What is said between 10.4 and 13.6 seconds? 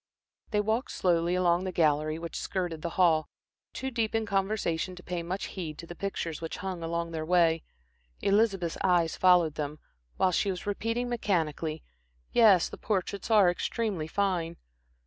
was repeating mechanically "Yes, the portraits are